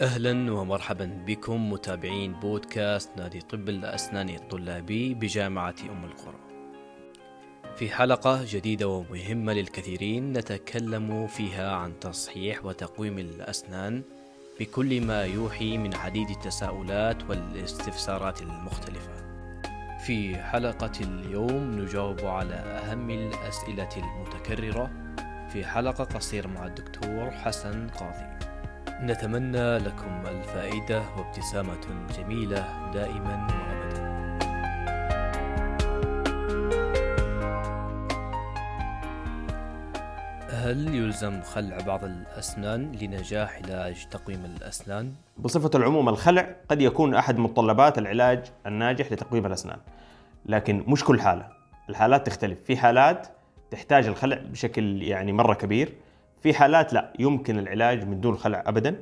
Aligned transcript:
أهلا 0.00 0.52
ومرحبا 0.52 1.24
بكم 1.26 1.70
متابعين 1.72 2.32
بودكاست 2.32 3.10
نادي 3.16 3.40
طب 3.40 3.68
الأسنان 3.68 4.28
الطلابي 4.28 5.14
بجامعة 5.14 5.74
أم 5.90 6.04
القرى. 6.04 6.38
في 7.76 7.90
حلقة 7.90 8.44
جديدة 8.44 8.88
ومهمة 8.88 9.52
للكثيرين 9.52 10.32
نتكلم 10.32 11.26
فيها 11.26 11.72
عن 11.72 12.00
تصحيح 12.00 12.64
وتقويم 12.64 13.18
الأسنان 13.18 14.02
بكل 14.60 15.00
ما 15.00 15.24
يوحي 15.24 15.78
من 15.78 15.94
عديد 15.94 16.30
التساؤلات 16.30 17.30
والاستفسارات 17.30 18.42
المختلفة. 18.42 19.24
في 20.06 20.36
حلقة 20.36 20.92
اليوم 21.00 21.80
نجاوب 21.80 22.20
على 22.20 22.54
أهم 22.54 23.10
الأسئلة 23.10 23.88
المتكررة 23.96 24.90
في 25.52 25.64
حلقة 25.64 26.04
قصيره 26.04 26.46
مع 26.48 26.66
الدكتور 26.66 27.30
حسن 27.30 27.88
قاضي. 27.88 28.33
نتمنى 29.04 29.78
لكم 29.78 30.26
الفائدة 30.26 31.02
وابتسامة 31.16 32.06
جميلة 32.18 32.90
دائما 32.92 33.46
وأبدا. 33.46 34.04
هل 40.50 40.94
يلزم 40.94 41.42
خلع 41.42 41.78
بعض 41.86 42.04
الأسنان 42.04 42.92
لنجاح 42.92 43.60
علاج 43.64 44.06
تقويم 44.10 44.44
الأسنان؟ 44.44 45.12
بصفة 45.38 45.70
العموم 45.74 46.08
الخلع 46.08 46.56
قد 46.68 46.80
يكون 46.80 47.14
أحد 47.14 47.38
متطلبات 47.38 47.98
العلاج 47.98 48.44
الناجح 48.66 49.12
لتقويم 49.12 49.46
الأسنان. 49.46 49.78
لكن 50.46 50.84
مش 50.86 51.04
كل 51.04 51.20
حالة. 51.20 51.48
الحالات 51.88 52.26
تختلف. 52.26 52.58
في 52.64 52.76
حالات 52.76 53.28
تحتاج 53.70 54.06
الخلع 54.06 54.36
بشكل 54.36 55.02
يعني 55.02 55.32
مرة 55.32 55.54
كبير. 55.54 55.94
في 56.44 56.54
حالات 56.54 56.92
لا 56.92 57.12
يمكن 57.18 57.58
العلاج 57.58 58.08
من 58.08 58.20
دون 58.20 58.36
خلع 58.36 58.62
ابدا. 58.66 58.96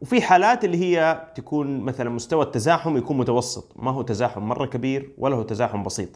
وفي 0.00 0.22
حالات 0.22 0.64
اللي 0.64 0.76
هي 0.76 1.26
تكون 1.34 1.80
مثلا 1.80 2.10
مستوى 2.10 2.44
التزاحم 2.44 2.96
يكون 2.96 3.18
متوسط 3.18 3.72
ما 3.76 3.90
هو 3.90 4.02
تزاحم 4.02 4.42
مرة 4.42 4.66
كبير 4.66 5.12
ولا 5.18 5.36
هو 5.36 5.42
تزاحم 5.42 5.82
بسيط. 5.82 6.08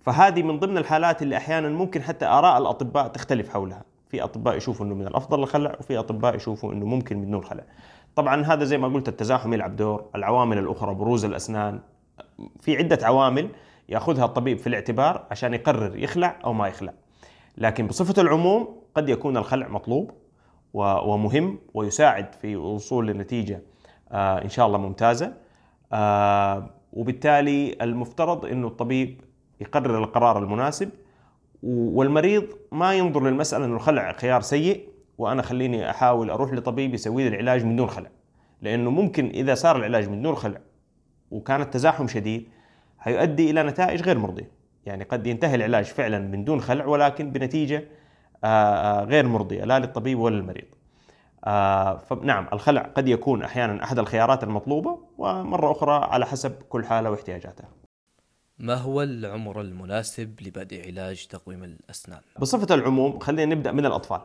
فهذه 0.00 0.42
من 0.42 0.58
ضمن 0.58 0.78
الحالات 0.78 1.22
اللي 1.22 1.36
أحيانا 1.36 1.68
ممكن 1.68 2.02
حتى 2.02 2.26
آراء 2.26 2.58
الأطباء 2.58 3.08
تختلف 3.08 3.48
حولها. 3.48 3.82
في 4.08 4.22
أطباء 4.24 4.56
يشوفوا 4.56 4.86
إنه 4.86 4.94
من 4.94 5.06
الأفضل 5.06 5.42
الخلع 5.42 5.76
وفي 5.80 5.98
أطباء 5.98 6.36
يشوفوا 6.36 6.72
إنه 6.72 6.86
ممكن 6.86 7.18
من 7.18 7.30
دون 7.30 7.44
خلع. 7.44 7.64
طبعا 8.16 8.42
هذا 8.44 8.64
زي 8.64 8.78
ما 8.78 8.88
قلت 8.88 9.08
التزاحم 9.08 9.52
يلعب 9.52 9.76
دور 9.76 10.04
العوامل 10.14 10.58
الأخرى 10.58 10.94
بروز 10.94 11.24
الأسنان. 11.24 11.80
في 12.60 12.76
عدة 12.76 13.06
عوامل 13.06 13.48
يأخذها 13.88 14.24
الطبيب 14.24 14.58
في 14.58 14.66
الاعتبار 14.66 15.26
عشان 15.30 15.54
يقرر 15.54 15.98
يخلع 15.98 16.36
أو 16.44 16.52
ما 16.52 16.68
يخلع. 16.68 16.92
لكن 17.58 17.86
بصفة 17.86 18.22
العموم 18.22 18.79
قد 18.94 19.08
يكون 19.08 19.36
الخلع 19.36 19.68
مطلوب 19.68 20.10
ومهم 20.74 21.58
ويساعد 21.74 22.34
في 22.34 22.52
الوصول 22.52 23.06
لنتيجة 23.06 23.62
آه، 24.12 24.44
إن 24.44 24.48
شاء 24.48 24.66
الله 24.66 24.78
ممتازة. 24.78 25.34
آه، 25.92 26.70
وبالتالي 26.92 27.76
المفترض 27.82 28.46
إنه 28.46 28.66
الطبيب 28.66 29.20
يقرر 29.60 29.98
القرار 29.98 30.38
المناسب 30.38 30.90
والمريض 31.62 32.44
ما 32.72 32.94
ينظر 32.94 33.24
للمسألة 33.24 33.64
إنه 33.64 33.76
الخلع 33.76 34.12
خيار 34.12 34.40
سيء 34.40 34.88
وأنا 35.18 35.42
خليني 35.42 35.90
أحاول 35.90 36.30
أروح 36.30 36.52
لطبيب 36.52 36.94
يسوي 36.94 37.22
لي 37.22 37.28
العلاج 37.28 37.64
من 37.64 37.76
دون 37.76 37.88
خلع. 37.88 38.10
لأنه 38.62 38.90
ممكن 38.90 39.26
إذا 39.26 39.54
صار 39.54 39.76
العلاج 39.76 40.08
من 40.08 40.22
دون 40.22 40.34
خلع 40.34 40.60
وكان 41.30 41.60
التزاحم 41.60 42.08
شديد 42.08 42.48
هيؤدي 43.00 43.50
إلى 43.50 43.62
نتائج 43.62 44.02
غير 44.02 44.18
مرضية. 44.18 44.50
يعني 44.86 45.04
قد 45.04 45.26
ينتهي 45.26 45.54
العلاج 45.54 45.84
فعلا 45.84 46.18
من 46.18 46.44
دون 46.44 46.60
خلع 46.60 46.86
ولكن 46.86 47.30
بنتيجة 47.30 47.84
غير 49.04 49.28
مرضية 49.28 49.64
لا 49.64 49.78
للطبيب 49.78 50.18
ولا 50.18 50.36
للمريض. 50.36 50.64
آه، 51.44 51.96
فنعم 51.96 52.46
الخلع 52.52 52.82
قد 52.82 53.08
يكون 53.08 53.42
أحيانا 53.42 53.84
أحد 53.84 53.98
الخيارات 53.98 54.44
المطلوبة 54.44 54.98
ومرة 55.18 55.72
أخرى 55.72 55.92
على 55.92 56.26
حسب 56.26 56.52
كل 56.68 56.84
حالة 56.84 57.10
واحتياجاتها. 57.10 57.68
ما 58.58 58.74
هو 58.74 59.02
العمر 59.02 59.60
المناسب 59.60 60.40
لبدء 60.40 60.86
علاج 60.86 61.26
تقويم 61.26 61.64
الأسنان؟ 61.64 62.20
بصفة 62.38 62.74
العموم 62.74 63.18
خلينا 63.18 63.54
نبدأ 63.54 63.72
من 63.72 63.86
الأطفال. 63.86 64.20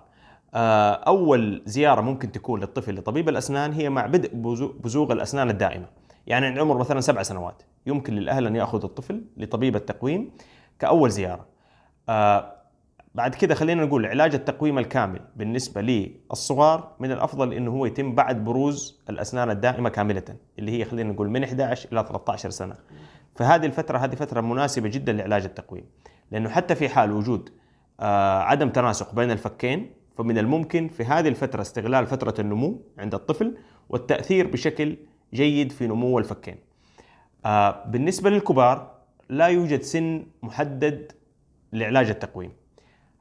أول 1.08 1.62
زيارة 1.66 2.02
ممكن 2.02 2.32
تكون 2.32 2.60
للطفل 2.60 2.96
لطبيب 2.96 3.30
الأسنان 3.30 3.74
هي 3.74 3.90
مع 3.90 4.06
بدء 4.06 4.30
بزوغ 4.84 5.12
الأسنان 5.12 5.50
الدائمة. 5.50 5.86
يعني 6.28 6.46
عند 6.46 6.60
عمر 6.60 6.78
مثلا 6.78 7.02
سبع 7.02 7.24
سنوات 7.24 7.64
يمكن 7.86 8.16
للأهل 8.16 8.48
أن 8.48 8.56
يأخذ 8.56 8.84
الطفل 8.84 9.24
لطبيب 9.38 9.76
التقويم 9.76 10.32
كأول 10.80 11.12
زيارة. 11.12 11.46
بعد 13.16 13.36
كده 13.36 13.56
خلينا 13.56 13.86
نقول 13.86 14.06
علاج 14.06 14.34
التقويم 14.36 14.78
الكامل 14.80 15.20
بالنسبة 15.36 15.82
للصغار 15.82 16.96
من 17.00 17.12
الأفضل 17.12 17.54
إنه 17.54 17.72
هو 17.72 17.86
يتم 17.86 18.16
بعد 18.16 18.44
بروز 18.44 19.02
الأسنان 19.10 19.50
الدائمة 19.50 19.90
كاملة 19.90 20.24
اللي 20.60 20.72
هي 20.72 20.86
خلينا 20.86 21.14
نقول 21.14 21.30
من 21.30 21.44
11 21.44 21.90
إلى 21.92 22.06
13 22.08 22.50
سنة. 22.50 22.76
فهذه 23.36 23.66
الفترة 23.66 23.98
هذه 23.98 24.16
فترة 24.16 24.42
مناسبة 24.42 24.90
جدا 24.90 25.14
لعلاج 25.14 25.44
التقويم 25.44 25.86
لأنه 26.32 26.50
حتى 26.50 26.76
في 26.76 26.90
حال 26.90 27.12
وجود 27.12 27.50
آه 28.00 28.40
عدم 28.40 28.70
تناسق 28.70 29.16
بين 29.16 29.32
الفكين 29.32 29.92
فمن 30.18 30.38
الممكن 30.38 30.88
في 30.88 31.04
هذه 31.04 31.28
الفترة 31.28 31.62
استغلال 31.62 32.08
فترة 32.08 32.42
النمو 32.42 32.82
عند 32.98 33.14
الطفل 33.14 33.58
والتأثير 33.90 34.48
بشكل 34.48 34.98
جيد 35.34 35.72
في 35.72 35.88
نمو 35.88 36.20
الفكين. 36.20 36.56
آه 37.46 37.86
بالنسبة 37.88 38.30
للكبار 38.30 38.96
لا 39.30 39.48
يوجد 39.48 39.82
سن 39.82 40.26
محدد 40.44 41.12
لعلاج 41.74 42.10
التقويم. 42.10 42.65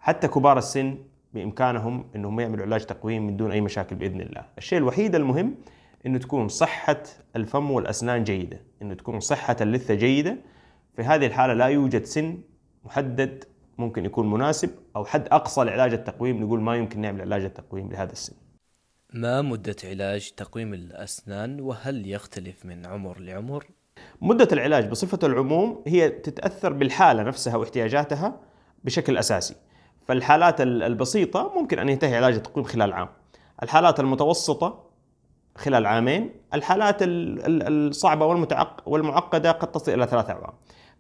حتى 0.05 0.29
كبار 0.29 0.59
السن 0.59 0.99
بإمكانهم 1.35 2.07
إنهم 2.17 2.41
يعملوا 2.41 2.65
علاج 2.65 2.85
تقويم 2.85 3.27
من 3.27 3.37
دون 3.37 3.53
أي 3.53 3.61
مشاكل 3.61 3.97
بإذن 3.97 4.21
الله، 4.21 4.47
الشيء 4.59 4.79
الوحيد 4.79 5.15
المهم 5.15 5.55
إنه 6.07 6.19
تكون 6.19 6.49
صحة 6.49 7.03
الفم 7.37 7.71
والأسنان 7.71 8.25
جيدة، 8.25 8.61
إنه 8.83 8.95
تكون 8.95 9.21
صحة 9.21 9.57
اللثة 9.61 9.95
جيدة، 9.95 10.37
في 10.97 11.03
هذه 11.03 11.27
الحالة 11.27 11.55
لا 11.55 11.67
يوجد 11.67 12.05
سن 12.05 12.39
محدد 12.85 13.45
ممكن 13.79 14.05
يكون 14.05 14.31
مناسب 14.31 14.71
أو 14.97 15.05
حد 15.05 15.29
أقصى 15.29 15.65
لعلاج 15.65 15.93
التقويم 15.93 16.43
نقول 16.43 16.61
ما 16.61 16.77
يمكن 16.77 17.01
نعمل 17.01 17.21
علاج 17.21 17.45
التقويم 17.45 17.93
لهذا 17.93 18.13
السن. 18.13 18.37
ما 19.15 19.43
مدة 19.43 19.77
علاج 19.85 20.31
تقويم 20.37 20.75
الأسنان 20.75 21.61
وهل 21.61 22.11
يختلف 22.11 22.67
من 22.67 22.87
عمر 22.87 23.21
لعمر؟ 23.21 23.67
مدة 24.23 24.49
العلاج 24.53 24.89
بصفة 24.89 25.27
العموم 25.27 25.83
هي 25.87 26.09
تتأثر 26.11 26.73
بالحالة 26.73 27.23
نفسها 27.23 27.57
واحتياجاتها 27.57 28.41
بشكل 28.85 29.17
أساسي. 29.17 29.55
فالحالات 30.09 30.61
البسيطة 30.61 31.53
ممكن 31.57 31.79
أن 31.79 31.89
ينتهي 31.89 32.17
علاج 32.17 32.35
التقويم 32.35 32.67
خلال 32.67 32.93
عام. 32.93 33.09
الحالات 33.63 34.01
المتوسطة 34.01 34.85
خلال 35.57 35.87
عامين 35.87 36.31
الحالات 36.55 36.97
الصعبة 37.03 38.27
والمعقدة 38.87 39.53
قد 39.53 39.73
تصل 39.73 39.93
إلى 39.93 40.07
ثلاثة 40.07 40.33
أعوام. 40.33 40.53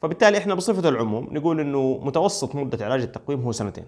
فبالتالي 0.03 0.38
إحنا 0.38 0.54
بصفة 0.54 0.88
العموم 0.88 1.28
نقول 1.32 1.60
أنه 1.60 2.00
متوسط 2.03 2.54
مدة 2.54 2.84
علاج 2.84 3.03
التقويم 3.03 3.43
هو 3.43 3.53
سنتين. 3.53 3.87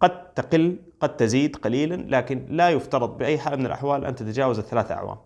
قد 0.00 0.32
تقل 0.34 0.76
قد 1.00 1.16
تزيد 1.16 1.56
قليلا 1.56 2.16
لكن 2.16 2.46
لا 2.50 2.70
يفترض 2.70 3.18
بأي 3.18 3.38
حال 3.38 3.58
من 3.58 3.66
الأحوال 3.66 4.04
أن 4.04 4.14
تتجاوز 4.14 4.58
الثلاثة 4.58 4.94
أعوام. 4.94 5.16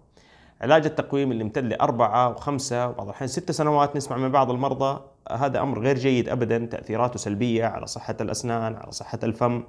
علاج 0.65 0.85
التقويم 0.87 1.33
اللي 1.33 1.43
امتد 1.43 1.65
لأربعة 1.65 2.29
وخمسة 2.29 2.89
وبعض 2.89 3.07
الأحيان 3.07 3.29
ست 3.29 3.51
سنوات 3.51 3.97
نسمع 3.97 4.17
من 4.17 4.29
بعض 4.29 4.51
المرضى 4.51 5.01
هذا 5.31 5.61
أمر 5.61 5.79
غير 5.79 5.99
جيد 5.99 6.29
أبدا 6.29 6.59
تأثيراته 6.59 7.19
سلبية 7.19 7.65
على 7.65 7.87
صحة 7.87 8.17
الأسنان 8.21 8.75
على 8.75 8.93
صحة 8.93 9.19
الفم 9.23 9.63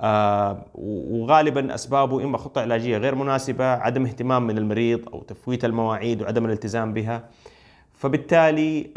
آه 0.00 0.64
وغالبا 0.74 1.74
أسبابه 1.74 2.24
إما 2.24 2.38
خطة 2.38 2.60
علاجية 2.60 2.98
غير 2.98 3.14
مناسبة 3.14 3.64
عدم 3.64 4.06
اهتمام 4.06 4.46
من 4.46 4.58
المريض 4.58 5.08
أو 5.12 5.22
تفويت 5.22 5.64
المواعيد 5.64 6.22
وعدم 6.22 6.44
الالتزام 6.46 6.92
بها. 6.92 7.24
فبالتالي 7.92 8.90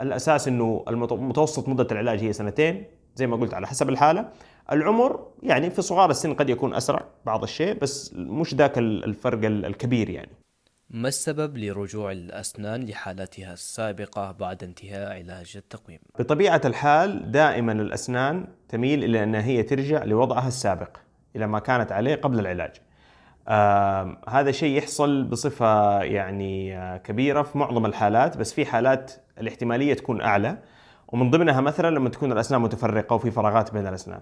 الأساس 0.00 0.48
أنه 0.48 0.84
المتوسط 0.88 1.68
مدة 1.68 1.86
العلاج 1.92 2.20
هي 2.20 2.32
سنتين. 2.32 2.84
زي 3.14 3.26
ما 3.26 3.36
قلت 3.36 3.54
على 3.54 3.66
حسب 3.66 3.88
الحالة. 3.88 4.28
العمر 4.72 5.26
يعني 5.42 5.70
في 5.70 5.82
صغار 5.82 6.10
السن 6.10 6.34
قد 6.34 6.50
يكون 6.50 6.74
أسرع 6.74 7.04
بعض 7.26 7.42
الشيء 7.42 7.78
بس 7.78 8.12
مش 8.14 8.54
ذاك 8.54 8.78
الفرق 8.78 9.44
الكبير 9.44 10.10
يعني. 10.10 10.30
ما 10.90 11.08
السبب 11.08 11.58
لرجوع 11.58 12.12
الأسنان 12.12 12.84
لحالتها 12.84 13.52
السابقة 13.52 14.32
بعد 14.32 14.64
انتهاء 14.64 15.12
علاج 15.12 15.52
التقويم؟ 15.56 15.98
بطبيعة 16.18 16.60
الحال 16.64 17.30
دائما 17.32 17.72
الأسنان 17.72 18.46
تميل 18.68 19.04
إلى 19.04 19.22
أن 19.22 19.34
هي 19.34 19.62
ترجع 19.62 20.04
لوضعها 20.04 20.48
السابق 20.48 20.96
إلى 21.36 21.46
ما 21.46 21.58
كانت 21.58 21.92
عليه 21.92 22.14
قبل 22.14 22.38
العلاج. 22.38 22.70
آه 23.48 24.16
هذا 24.28 24.50
شيء 24.50 24.78
يحصل 24.78 25.24
بصفة 25.24 26.02
يعني 26.02 26.78
آه 26.78 26.96
كبيرة 26.96 27.42
في 27.42 27.58
معظم 27.58 27.86
الحالات 27.86 28.36
بس 28.36 28.52
في 28.52 28.66
حالات 28.66 29.12
الاحتمالية 29.38 29.94
تكون 29.94 30.20
أعلى. 30.20 30.58
ومن 31.12 31.30
ضمنها 31.30 31.60
مثلا 31.60 31.94
لما 31.94 32.08
تكون 32.08 32.32
الأسنان 32.32 32.60
متفرقة 32.60 33.14
وفي 33.14 33.30
فراغات 33.30 33.72
بين 33.72 33.86
الأسنان. 33.86 34.20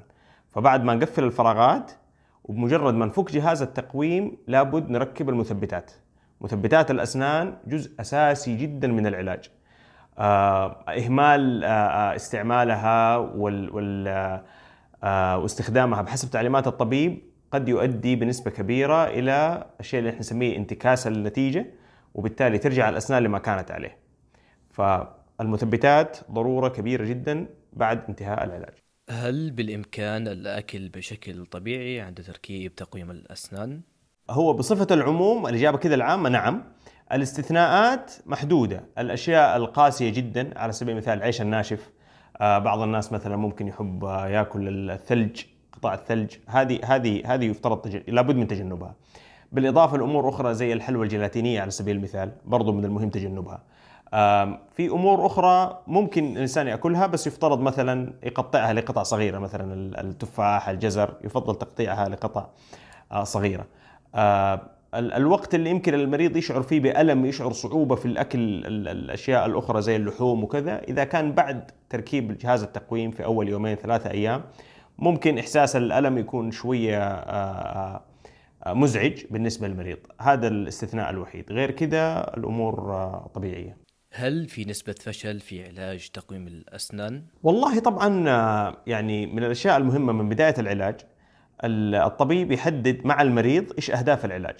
فبعد 0.50 0.84
ما 0.84 0.94
نقفل 0.94 1.24
الفراغات 1.24 1.92
وبمجرد 2.44 2.94
ما 2.94 3.06
نفك 3.06 3.32
جهاز 3.32 3.62
التقويم 3.62 4.36
لابد 4.46 4.90
نركب 4.90 5.28
المثبتات. 5.28 5.90
مثبتات 6.40 6.90
الأسنان 6.90 7.54
جزء 7.66 8.00
أساسي 8.00 8.56
جدا 8.56 8.88
من 8.88 9.06
العلاج. 9.06 9.50
آه، 10.18 10.84
إهمال 10.88 11.64
آه، 11.64 11.68
آه، 11.68 12.16
استعمالها 12.16 13.16
وال, 13.16 13.70
وال 13.74 14.40
واستخدامها 15.42 16.02
بحسب 16.02 16.30
تعليمات 16.30 16.66
الطبيب 16.66 17.22
قد 17.52 17.68
يؤدي 17.68 18.16
بنسبة 18.16 18.50
كبيرة 18.50 19.04
إلى 19.04 19.66
الشيء 19.80 19.98
اللي 19.98 20.10
إحنا 20.10 20.20
نسميه 20.20 20.56
انتكاس 20.56 21.06
النتيجة 21.06 21.66
وبالتالي 22.14 22.58
ترجع 22.58 22.88
الأسنان 22.88 23.18
اللي 23.18 23.28
ما 23.28 23.38
كانت 23.38 23.70
عليه. 23.70 23.96
فالمثبتات 25.40 26.18
ضرورة 26.30 26.68
كبيرة 26.68 27.04
جدا 27.04 27.46
بعد 27.72 28.02
انتهاء 28.08 28.44
العلاج. 28.44 28.74
هل 29.10 29.50
بالإمكان 29.50 30.28
الأكل 30.28 30.88
بشكل 30.88 31.46
طبيعي 31.46 32.00
عند 32.00 32.22
تركيب 32.22 32.74
تقويم 32.74 33.10
الأسنان؟ 33.10 33.80
هو 34.30 34.52
بصفة 34.52 34.86
العموم 34.94 35.46
الإجابة 35.46 35.78
كذا 35.78 35.94
العامة 35.94 36.28
نعم. 36.28 36.64
الاستثناءات 37.12 38.12
محدودة. 38.26 38.84
الأشياء 38.98 39.56
القاسية 39.56 40.10
جدا 40.12 40.58
على 40.58 40.72
سبيل 40.72 40.92
المثال 40.92 41.18
العيش 41.18 41.40
الناشف. 41.40 41.90
آه، 42.40 42.58
بعض 42.58 42.80
الناس 42.80 43.12
مثلا 43.12 43.36
ممكن 43.36 43.68
يحب 43.68 44.04
آه، 44.04 44.28
يأكل 44.28 44.90
الثلج 44.90 45.42
قطع 45.72 45.94
الثلج. 45.94 46.36
هذه 46.46 46.80
هذه 46.84 47.34
هذه 47.34 47.44
يفترض 47.44 47.80
تج... 47.80 48.10
لابد 48.10 48.36
من 48.36 48.48
تجنبها. 48.48 48.94
بالإضافة 49.52 49.96
لأمور 49.96 50.28
أخرى 50.28 50.54
زي 50.54 50.72
الحلوى 50.72 51.04
الجيلاتينية 51.04 51.60
على 51.60 51.70
سبيل 51.70 51.96
المثال 51.96 52.32
برضو 52.44 52.72
من 52.72 52.84
المهم 52.84 53.10
تجنبها. 53.10 53.62
في 54.70 54.88
أمور 54.88 55.26
أخرى 55.26 55.82
ممكن 55.86 56.32
الإنسان 56.32 56.66
يأكلها 56.66 57.06
بس 57.06 57.26
يفترض 57.26 57.60
مثلا 57.60 58.12
يقطعها 58.22 58.72
لقطع 58.72 59.02
صغيرة 59.02 59.38
مثلا 59.38 60.00
التفاح 60.00 60.68
الجزر 60.68 61.14
يفضل 61.24 61.54
تقطيعها 61.54 62.08
لقطع 62.08 62.46
آه، 63.12 63.24
صغيرة. 63.24 63.66
الوقت 64.94 65.54
اللي 65.54 65.70
يمكن 65.70 65.94
المريض 65.94 66.36
يشعر 66.36 66.62
فيه 66.62 66.80
بألم 66.80 67.26
يشعر 67.26 67.52
صعوبة 67.52 67.94
في 67.94 68.06
الأكل 68.06 68.38
الأشياء 68.66 69.46
الأخرى 69.46 69.82
زي 69.82 69.96
اللحوم 69.96 70.44
وكذا 70.44 70.82
إذا 70.82 71.04
كان 71.04 71.32
بعد 71.32 71.70
تركيب 71.90 72.38
جهاز 72.38 72.62
التقويم 72.62 73.10
في 73.10 73.24
أول 73.24 73.48
يومين 73.48 73.74
ثلاثة 73.74 74.10
أيام 74.10 74.42
ممكن 74.98 75.38
إحساس 75.38 75.76
الألم 75.76 76.18
يكون 76.18 76.50
شوية 76.50 76.98
آه، 76.98 78.02
آه، 78.66 78.72
مزعج 78.72 79.24
بالنسبة 79.30 79.68
للمريض. 79.68 79.98
هذا 80.20 80.48
الاستثناء 80.48 81.10
الوحيد. 81.10 81.52
غير 81.52 81.70
كذا 81.70 82.34
الأمور 82.36 83.04
طبيعية. 83.34 83.89
هل 84.12 84.48
في 84.48 84.64
نسبة 84.64 84.94
فشل 85.00 85.40
في 85.40 85.66
علاج 85.68 86.08
تقويم 86.08 86.46
الأسنان؟ 86.46 87.22
والله 87.42 87.80
طبعا 87.80 88.28
آه، 88.28 88.76
يعني 88.86 89.26
من 89.26 89.44
الأشياء 89.44 89.76
المهمة 89.76 90.12
من 90.12 90.28
بداية 90.28 90.54
العلاج 90.58 91.00
الطبيب 91.64 92.52
يحدد 92.52 93.06
مع 93.06 93.22
المريض 93.22 93.72
إيش 93.76 93.90
أهداف 93.90 94.24
العلاج. 94.24 94.56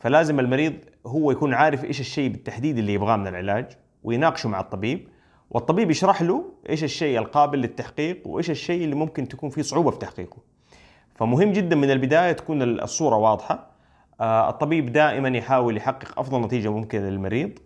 فلازم 0.00 0.40
المريض 0.40 0.74
هو 1.06 1.30
يكون 1.30 1.54
عارف 1.54 1.84
إيش 1.84 2.00
الشيء 2.00 2.30
بالتحديد 2.30 2.78
اللي 2.78 2.94
يبغاه 2.94 3.16
من 3.16 3.26
العلاج 3.26 3.66
ويناقشه 4.04 4.48
مع 4.48 4.60
الطبيب. 4.60 5.08
والطبيب 5.50 5.90
يشرح 5.90 6.22
له 6.22 6.44
إيش 6.68 6.84
الشيء 6.84 7.18
القابل 7.18 7.58
للتحقيق 7.58 8.26
وإيش 8.26 8.50
الشيء 8.50 8.84
اللي 8.84 8.94
ممكن 8.94 9.28
تكون 9.28 9.50
فيه 9.50 9.62
صعوبة 9.62 9.90
في 9.90 9.98
تحقيقه. 9.98 10.36
فمهم 11.14 11.52
جدا 11.52 11.76
من 11.76 11.90
البداية 11.90 12.32
تكون 12.32 12.62
الصورة 12.62 13.16
واضحة. 13.16 13.70
آه، 14.20 14.50
الطبيب 14.50 14.92
دائما 14.92 15.28
يحاول 15.28 15.76
يحقق 15.76 16.18
أفضل 16.18 16.40
نتيجة 16.40 16.72
ممكنة 16.72 17.08
للمريض. 17.08 17.58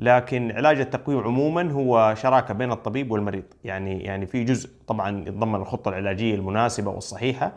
لكن 0.00 0.52
علاج 0.52 0.80
التقويم 0.80 1.18
عموما 1.18 1.72
هو 1.72 2.14
شراكة 2.16 2.54
بين 2.54 2.72
الطبيب 2.72 3.10
والمريض. 3.10 3.44
يعني 3.64 4.00
يعني 4.00 4.26
في 4.26 4.44
جزء 4.44 4.70
طبعا 4.86 5.20
يتضمن 5.20 5.54
الخطة 5.54 5.88
العلاجية 5.88 6.34
المناسبة 6.34 6.90
والصحيحة. 6.90 7.52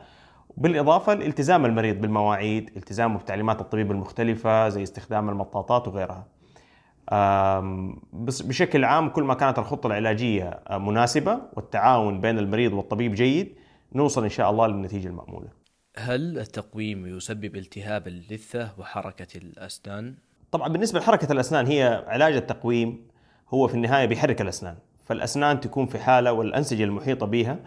بالإضافة 0.57 1.13
لالتزام 1.13 1.65
المريض 1.65 2.01
بالمواعيد 2.01 2.71
التزامه 2.77 3.19
بتعليمات 3.19 3.61
الطبيب 3.61 3.91
المختلفة 3.91 4.69
زي 4.69 4.83
استخدام 4.83 5.29
المطاطات 5.29 5.87
وغيرها. 5.87 6.27
بس 8.13 8.41
بشكل 8.41 8.83
عام 8.83 9.09
كل 9.09 9.23
ما 9.23 9.33
كانت 9.33 9.59
الخطة 9.59 9.87
العلاجية 9.87 10.59
مناسبة 10.71 11.41
والتعاون 11.53 12.21
بين 12.21 12.39
المريض 12.39 12.73
والطبيب 12.73 13.15
جيد 13.15 13.55
نوصل 13.95 14.23
إن 14.23 14.29
شاء 14.29 14.49
الله 14.49 14.67
للنتيجة 14.67 15.07
المأمولة. 15.07 15.47
هل 15.97 16.39
التقويم 16.39 17.07
يسبب 17.17 17.55
التهاب 17.55 18.07
اللثة 18.07 18.71
وحركة 18.77 19.37
الأسنان؟ 19.37 20.15
طبعا 20.53 20.67
بالنسبة 20.67 20.99
لحركة 20.99 21.31
الأسنان 21.31 21.67
هي 21.67 22.03
علاج 22.07 22.35
التقويم 22.35 23.07
هو 23.53 23.67
في 23.67 23.73
النهاية 23.73 24.05
بيحرك 24.05 24.41
الأسنان. 24.41 24.75
فالأسنان 25.05 25.59
تكون 25.59 25.85
في 25.85 25.99
حالة 25.99 26.33
والأنسجة 26.33 26.83
المحيطة 26.83 27.25
بها 27.25 27.59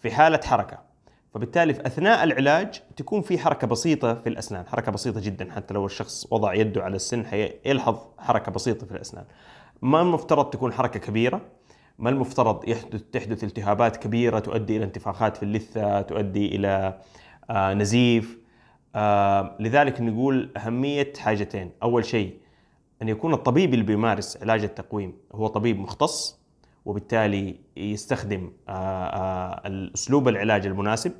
في 0.00 0.10
حالة 0.10 0.40
حركة. 0.44 0.78
فبالتالي 1.34 1.74
في 1.74 1.86
أثناء 1.86 2.24
العلاج 2.24 2.82
تكون 2.96 3.22
في 3.22 3.38
حركة 3.38 3.66
بسيطة 3.66 4.14
في 4.14 4.28
الأسنان 4.28 4.66
حركة 4.66 4.92
بسيطة 4.92 5.20
جدا 5.20 5.52
حتى 5.52 5.74
لو 5.74 5.86
الشخص 5.86 6.26
وضع 6.30 6.54
يده 6.54 6.82
على 6.82 6.96
السن 6.96 7.24
يلحظ 7.66 7.98
حركة 8.18 8.52
بسيطة 8.52 8.86
في 8.86 8.92
الأسنان. 8.92 9.24
ما 9.82 10.00
المفترض 10.00 10.50
تكون 10.50 10.72
حركة 10.72 11.00
كبيرة؟ 11.00 11.40
ما 11.98 12.10
المفترض 12.10 12.68
يحدث 12.68 13.02
تحدث 13.12 13.44
التهابات 13.44 13.96
كبيرة 13.96 14.38
تؤدي 14.38 14.76
إلى 14.76 14.84
انتفاخات 14.84 15.36
في 15.36 15.42
اللثة 15.42 16.00
تؤدي 16.00 16.56
إلى 16.56 16.98
آه، 17.50 17.74
نزيف 17.74 18.41
آه 18.94 19.56
لذلك 19.60 20.00
نقول 20.00 20.50
أهمية 20.56 21.12
حاجتين. 21.18 21.70
أول 21.82 22.04
شيء 22.04 22.36
أن 23.02 23.08
يكون 23.08 23.34
الطبيب 23.34 23.74
اللي 23.74 23.84
بيمارس 23.84 24.42
علاج 24.42 24.62
التقويم 24.62 25.12
هو 25.34 25.46
طبيب 25.46 25.78
مختص 25.78 26.42
وبالتالي 26.84 27.56
يستخدم 27.76 28.52
آه 28.68 28.72
آه 28.72 29.66
الأسلوب 29.66 30.28
العلاج 30.28 30.66
المناسب. 30.66 31.12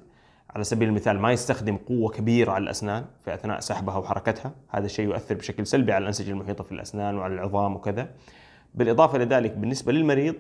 على 0.51 0.65
سبيل 0.65 0.89
المثال 0.89 1.19
ما 1.19 1.33
يستخدم 1.33 1.77
قوة 1.77 2.11
كبيرة 2.11 2.53
على 2.53 2.65
الأسنان 2.65 3.05
في 3.25 3.35
أثناء 3.35 3.61
سحبها 3.61 3.97
وحركتها. 3.97 4.53
هذا 4.69 4.87
الشيء 4.87 5.05
يؤثر 5.05 5.35
بشكل 5.35 5.67
سلبي 5.67 5.93
على 5.93 6.03
الأنسجة 6.03 6.31
المحيطة 6.31 6.65
في 6.65 6.73
الأسنان 6.73 7.19
وعلى 7.19 7.35
العظام 7.35 7.77
وكذا. 7.77 8.09
بالإضافة 8.75 9.19
لذلك 9.19 9.51
بالنسبة 9.57 9.93
للمريض 9.93 10.35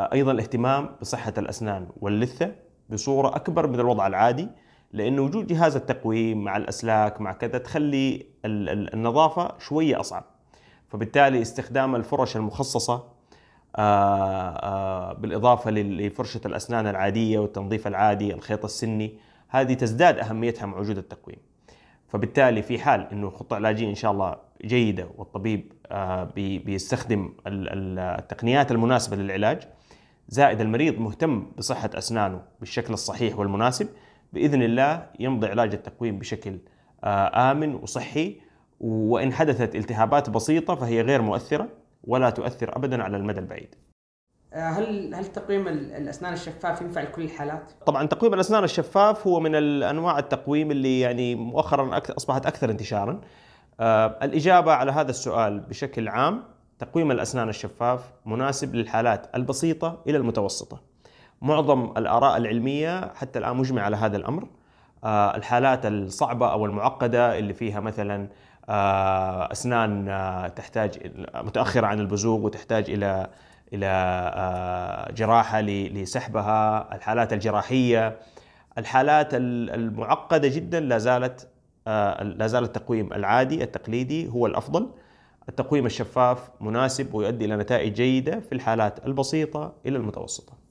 آه، 0.00 0.10
أيضا 0.12 0.32
الاهتمام 0.32 0.88
بصحة 1.00 1.32
الأسنان 1.38 1.86
واللثة 2.00 2.54
بصورة 2.90 3.36
أكبر 3.36 3.66
من 3.66 3.80
الوضع 3.80 4.06
العادي. 4.06 4.48
لأنه 4.92 5.22
وجود 5.22 5.46
جهاز 5.46 5.76
التقويم 5.76 6.44
مع 6.44 6.56
الأسلاك 6.56 7.20
مع 7.20 7.32
كذا 7.32 7.58
تخلي 7.58 8.26
النظافة 8.44 9.58
شوية 9.58 10.00
أصعب. 10.00 10.24
فبالتالي 10.88 11.42
استخدام 11.42 11.96
الفرش 11.96 12.36
المخصصة 12.36 13.16
آه، 13.76 14.48
آه، 14.48 15.12
بالإضافة 15.12 15.70
لفرشة 15.70 16.40
الأسنان 16.46 16.86
العادية 16.86 17.38
والتنظيف 17.38 17.86
العادي 17.86 18.34
الخيط 18.34 18.64
السني 18.64 19.18
هذه 19.48 19.74
تزداد 19.74 20.18
أهميتها 20.18 20.66
مع 20.66 20.78
وجود 20.78 20.98
التقويم. 20.98 21.38
فبالتالي 22.08 22.62
في 22.62 22.78
حال 22.78 23.08
إنه 23.12 23.30
خطه 23.30 23.56
علاجيه 23.56 23.90
إن 23.90 23.94
شاء 23.94 24.12
الله 24.12 24.36
جيدة 24.64 25.08
والطبيب 25.16 25.72
آه، 25.86 26.24
بيستخدم 26.36 27.34
التقنيات 27.46 28.72
المناسبة 28.72 29.16
للعلاج 29.16 29.62
زائد 30.28 30.60
المريض 30.60 30.98
مهتم 30.98 31.46
بصحة 31.58 31.90
أسنانه 31.94 32.42
بالشكل 32.60 32.92
الصحيح 32.92 33.38
والمناسب 33.38 33.88
بإذن 34.32 34.62
الله 34.62 35.06
يمضي 35.20 35.46
علاج 35.46 35.74
التقويم 35.74 36.18
بشكل 36.18 36.58
آه، 37.04 37.50
آمن 37.52 37.74
وصحي 37.74 38.40
وإن 38.80 39.32
حدثت 39.32 39.76
التهابات 39.76 40.30
بسيطة 40.30 40.74
فهي 40.74 41.02
غير 41.02 41.22
مؤثرة 41.22 41.68
ولا 42.04 42.30
تؤثر 42.30 42.76
ابدا 42.76 43.02
على 43.02 43.16
المدى 43.16 43.40
البعيد. 43.40 43.74
آه، 44.52 44.68
هل 44.68 45.14
هل 45.14 45.26
تقويم 45.26 45.68
الأسنان 45.68 46.32
الشفاف 46.32 46.82
ينفع 46.82 47.02
لكل 47.02 47.22
الحالات؟ 47.22 47.72
طبعا 47.86 48.06
تقويم 48.06 48.34
الأسنان 48.34 48.64
الشفاف 48.64 49.26
هو 49.26 49.40
من 49.40 49.54
أنواع 49.82 50.18
التقويم 50.18 50.70
اللي 50.70 51.00
يعني 51.00 51.34
مؤخرا 51.34 52.00
أصبحت 52.16 52.46
أكثر 52.46 52.70
انتشارا. 52.70 53.20
آه، 53.80 54.18
الإجابة 54.22 54.72
على 54.72 54.92
هذا 54.92 55.10
السؤال 55.10 55.60
بشكل 55.60 56.08
عام 56.08 56.44
تقويم 56.78 57.10
الأسنان 57.10 57.48
الشفاف 57.48 58.12
مناسب 58.26 58.74
للحالات 58.74 59.36
البسيطة 59.36 60.02
إلى 60.06 60.16
المتوسطة. 60.16 60.80
معظم 61.42 61.92
الآراء 61.96 62.36
العلمية 62.36 63.12
حتى 63.14 63.38
الآن 63.38 63.56
مجمع 63.56 63.82
على 63.82 63.96
هذا 63.96 64.16
الأمر. 64.16 64.48
آه، 65.04 65.36
الحالات 65.36 65.86
الصعبة 65.86 66.52
أو 66.52 66.66
المعقدة 66.66 67.38
اللي 67.38 67.54
فيها 67.54 67.80
مثلا 67.80 68.28
آه، 68.68 69.52
أسنان 69.52 70.08
آه، 70.08 70.48
تحتاج 70.48 71.12
متأخرة 71.34 71.86
عن 71.86 72.00
البزوغ 72.00 72.40
وتحتاج 72.40 72.90
إلى 72.90 73.30
إلى 73.72 75.14
جراحة 75.16 75.60
لسحبها. 75.60 76.94
الحالات 76.94 77.32
الجراحية 77.32 78.18
الحالات 78.78 79.28
المعقدة 79.34 80.48
جدا 80.48 80.80
لا 80.80 80.98
زالت 80.98 81.48
لا 82.22 82.46
زال 82.46 82.64
التقويم 82.64 83.12
العادي 83.12 83.64
التقليدي 83.64 84.28
هو 84.28 84.46
الأفضل. 84.46 84.90
التقويم 85.48 85.86
الشفاف 85.86 86.50
مناسب 86.60 87.14
ويؤدي 87.14 87.44
إلى 87.44 87.56
نتائج 87.56 87.92
جيدة 87.92 88.40
في 88.40 88.54
الحالات 88.54 89.06
البسيطة 89.06 89.72
إلى 89.86 89.96
المتوسطة. 89.96 90.65